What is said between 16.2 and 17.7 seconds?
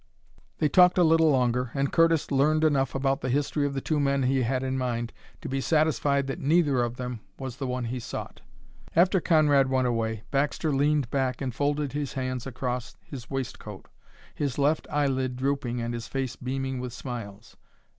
beaming with smiles.